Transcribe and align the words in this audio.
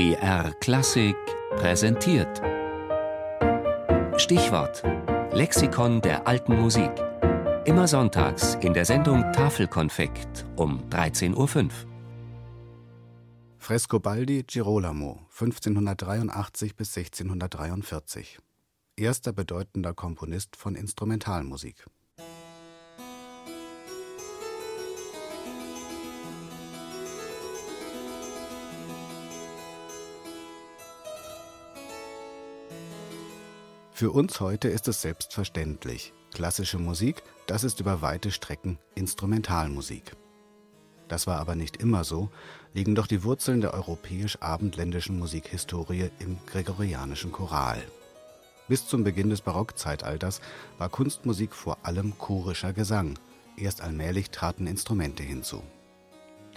BR 0.00 0.54
Klassik 0.60 1.14
präsentiert. 1.56 2.40
Stichwort: 4.16 4.82
Lexikon 5.34 6.00
der 6.00 6.26
alten 6.26 6.58
Musik. 6.58 6.90
Immer 7.66 7.86
sonntags 7.86 8.54
in 8.62 8.72
der 8.72 8.86
Sendung 8.86 9.30
Tafelkonfekt 9.34 10.46
um 10.56 10.88
13.05 10.88 11.36
Uhr. 11.36 11.70
Frescobaldi 13.58 14.44
Girolamo, 14.44 15.20
1583 15.38 16.76
bis 16.76 16.96
1643. 16.96 18.38
Erster 18.96 19.34
bedeutender 19.34 19.92
Komponist 19.92 20.56
von 20.56 20.76
Instrumentalmusik. 20.76 21.84
Für 34.00 34.12
uns 34.12 34.40
heute 34.40 34.68
ist 34.68 34.88
es 34.88 35.02
selbstverständlich. 35.02 36.14
Klassische 36.32 36.78
Musik, 36.78 37.22
das 37.46 37.64
ist 37.64 37.80
über 37.80 38.00
weite 38.00 38.30
Strecken 38.30 38.78
Instrumentalmusik. 38.94 40.16
Das 41.08 41.26
war 41.26 41.38
aber 41.38 41.54
nicht 41.54 41.76
immer 41.76 42.02
so, 42.02 42.30
liegen 42.72 42.94
doch 42.94 43.06
die 43.06 43.24
Wurzeln 43.24 43.60
der 43.60 43.74
europäisch-abendländischen 43.74 45.18
Musikhistorie 45.18 46.08
im 46.18 46.38
gregorianischen 46.46 47.30
Choral. 47.30 47.82
Bis 48.68 48.86
zum 48.86 49.04
Beginn 49.04 49.28
des 49.28 49.42
Barockzeitalters 49.42 50.40
war 50.78 50.88
Kunstmusik 50.88 51.54
vor 51.54 51.76
allem 51.82 52.16
chorischer 52.16 52.72
Gesang, 52.72 53.18
erst 53.58 53.82
allmählich 53.82 54.30
traten 54.30 54.66
Instrumente 54.66 55.22
hinzu. 55.22 55.62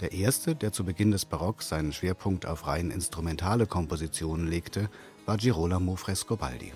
Der 0.00 0.12
erste, 0.12 0.54
der 0.56 0.72
zu 0.72 0.82
Beginn 0.82 1.10
des 1.10 1.26
Barocks 1.26 1.68
seinen 1.68 1.92
Schwerpunkt 1.92 2.46
auf 2.46 2.66
rein 2.66 2.90
instrumentale 2.90 3.66
Kompositionen 3.66 4.48
legte, 4.48 4.88
war 5.26 5.36
Girolamo 5.36 5.96
Frescobaldi 5.96 6.72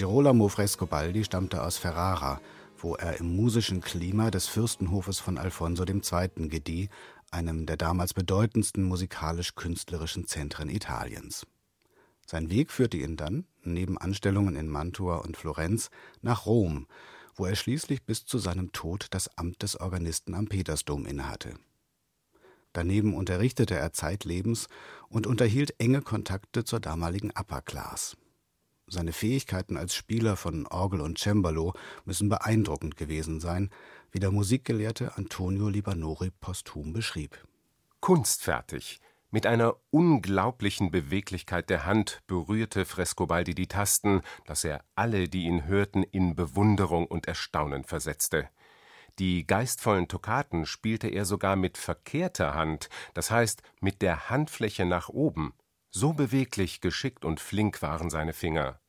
Girolamo 0.00 0.48
Frescobaldi 0.48 1.24
stammte 1.24 1.62
aus 1.62 1.76
Ferrara, 1.76 2.40
wo 2.78 2.94
er 2.94 3.20
im 3.20 3.36
musischen 3.36 3.82
Klima 3.82 4.30
des 4.30 4.46
Fürstenhofes 4.46 5.18
von 5.18 5.36
Alfonso 5.36 5.84
II. 5.84 6.48
gedieh, 6.48 6.88
einem 7.30 7.66
der 7.66 7.76
damals 7.76 8.14
bedeutendsten 8.14 8.82
musikalisch-künstlerischen 8.84 10.26
Zentren 10.26 10.70
Italiens. 10.70 11.46
Sein 12.26 12.48
Weg 12.48 12.72
führte 12.72 12.96
ihn 12.96 13.18
dann, 13.18 13.44
neben 13.62 13.98
Anstellungen 13.98 14.56
in 14.56 14.68
Mantua 14.68 15.16
und 15.16 15.36
Florenz, 15.36 15.90
nach 16.22 16.46
Rom, 16.46 16.86
wo 17.34 17.44
er 17.44 17.54
schließlich 17.54 18.02
bis 18.02 18.24
zu 18.24 18.38
seinem 18.38 18.72
Tod 18.72 19.08
das 19.10 19.36
Amt 19.36 19.60
des 19.60 19.78
Organisten 19.78 20.34
am 20.34 20.46
Petersdom 20.46 21.04
innehatte. 21.04 21.56
Daneben 22.72 23.12
unterrichtete 23.12 23.74
er 23.74 23.92
zeitlebens 23.92 24.68
und 25.10 25.26
unterhielt 25.26 25.74
enge 25.78 26.00
Kontakte 26.00 26.64
zur 26.64 26.80
damaligen 26.80 27.32
Upper 27.38 27.60
Class. 27.60 28.16
Seine 28.92 29.12
Fähigkeiten 29.12 29.76
als 29.76 29.94
Spieler 29.94 30.36
von 30.36 30.66
Orgel 30.66 31.00
und 31.00 31.16
Cembalo 31.16 31.74
müssen 32.04 32.28
beeindruckend 32.28 32.96
gewesen 32.96 33.38
sein, 33.38 33.70
wie 34.10 34.18
der 34.18 34.32
Musikgelehrte 34.32 35.16
Antonio 35.16 35.68
Libanori 35.68 36.32
posthum 36.40 36.92
beschrieb. 36.92 37.38
Kunstfertig, 38.00 39.00
mit 39.30 39.46
einer 39.46 39.76
unglaublichen 39.90 40.90
Beweglichkeit 40.90 41.70
der 41.70 41.86
Hand 41.86 42.20
berührte 42.26 42.84
Frescobaldi 42.84 43.54
die 43.54 43.68
Tasten, 43.68 44.22
dass 44.44 44.64
er 44.64 44.82
alle, 44.96 45.28
die 45.28 45.44
ihn 45.44 45.66
hörten, 45.66 46.02
in 46.02 46.34
Bewunderung 46.34 47.06
und 47.06 47.28
Erstaunen 47.28 47.84
versetzte. 47.84 48.48
Die 49.20 49.46
geistvollen 49.46 50.08
Toccaten 50.08 50.66
spielte 50.66 51.06
er 51.06 51.24
sogar 51.26 51.54
mit 51.54 51.78
verkehrter 51.78 52.54
Hand, 52.54 52.88
das 53.14 53.30
heißt 53.30 53.62
mit 53.80 54.02
der 54.02 54.30
Handfläche 54.30 54.84
nach 54.84 55.08
oben. 55.08 55.54
So 55.90 56.12
beweglich, 56.12 56.80
geschickt 56.80 57.24
und 57.24 57.40
flink 57.40 57.82
waren 57.82 58.10
seine 58.10 58.32
Finger. 58.32 58.80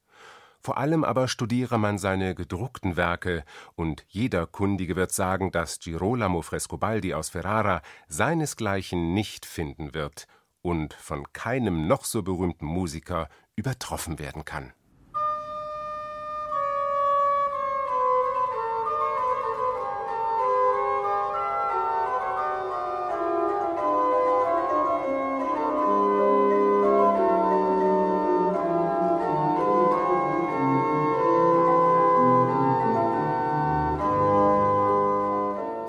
Vor 0.60 0.78
allem 0.78 1.04
aber 1.04 1.28
studiere 1.28 1.80
man 1.80 1.98
seine 1.98 2.36
gedruckten 2.36 2.96
Werke, 2.96 3.44
und 3.76 4.06
jeder 4.10 4.46
Kundige 4.46 4.96
wird 4.96 5.12
sagen, 5.12 5.52
dass 5.52 5.80
Girolamo 5.80 6.44
Frescobaldi 6.44 7.16
aus 7.16 7.30
Ferrara 7.30 7.82
seinesgleichen 8.08 9.14
nicht 9.14 9.48
finden 9.48 9.96
wird 9.96 10.28
und 10.62 10.94
von 10.94 11.34
keinem 11.34 11.88
noch 11.88 12.06
so 12.06 12.22
berühmten 12.22 12.66
Musiker 12.66 13.28
übertroffen 13.56 14.20
werden 14.20 14.46
kann 14.46 14.72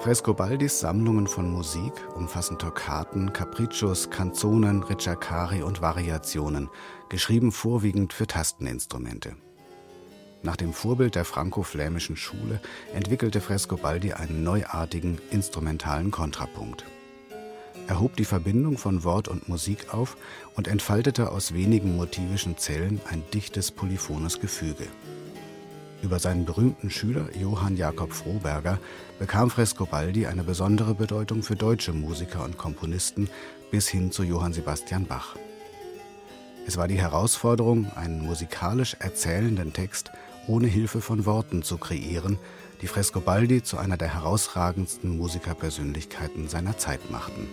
Frescobaldis 0.02 0.80
Sammlungen 0.80 1.28
von 1.28 1.48
Musik 1.48 1.92
umfassen 2.16 2.58
Toccaten, 2.58 3.32
Capriccios, 3.32 4.10
Canzonen, 4.10 4.82
Ricercari 4.82 5.62
und 5.62 5.80
Variationen, 5.80 6.68
geschrieben 7.08 7.52
vorwiegend 7.52 8.12
für 8.12 8.26
Tasteninstrumente. 8.26 9.36
Nach 10.42 10.56
dem 10.56 10.72
Vorbild 10.72 11.14
der 11.14 11.24
franco-flämischen 11.24 12.16
Schule 12.16 12.60
entwickelte 12.92 13.40
Frescobaldi 13.40 14.12
einen 14.14 14.42
neuartigen 14.42 15.20
instrumentalen 15.30 16.10
Kontrapunkt. 16.10 16.84
Er 17.86 18.00
hob 18.00 18.16
die 18.16 18.24
Verbindung 18.24 18.78
von 18.78 19.04
Wort 19.04 19.28
und 19.28 19.48
Musik 19.48 19.94
auf 19.94 20.16
und 20.56 20.66
entfaltete 20.66 21.30
aus 21.30 21.54
wenigen 21.54 21.94
motivischen 21.94 22.58
Zellen 22.58 23.00
ein 23.08 23.22
dichtes 23.32 23.70
polyphones 23.70 24.40
Gefüge. 24.40 24.88
Über 26.02 26.18
seinen 26.18 26.44
berühmten 26.44 26.90
Schüler 26.90 27.28
Johann 27.38 27.76
Jakob 27.76 28.12
Froberger 28.12 28.78
bekam 29.20 29.50
Frescobaldi 29.50 30.26
eine 30.26 30.42
besondere 30.42 30.96
Bedeutung 30.96 31.44
für 31.44 31.54
deutsche 31.54 31.92
Musiker 31.92 32.44
und 32.44 32.58
Komponisten 32.58 33.30
bis 33.70 33.88
hin 33.88 34.10
zu 34.10 34.24
Johann 34.24 34.52
Sebastian 34.52 35.06
Bach. 35.06 35.36
Es 36.66 36.76
war 36.76 36.88
die 36.88 37.00
Herausforderung, 37.00 37.90
einen 37.94 38.20
musikalisch 38.20 38.96
erzählenden 38.98 39.72
Text 39.72 40.10
ohne 40.48 40.66
Hilfe 40.66 41.00
von 41.00 41.24
Worten 41.24 41.62
zu 41.62 41.78
kreieren, 41.78 42.36
die 42.82 42.88
Frescobaldi 42.88 43.62
zu 43.62 43.78
einer 43.78 43.96
der 43.96 44.12
herausragendsten 44.12 45.16
Musikerpersönlichkeiten 45.16 46.48
seiner 46.48 46.76
Zeit 46.78 47.10
machten. 47.12 47.46